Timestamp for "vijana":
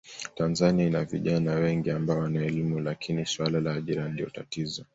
1.03-1.53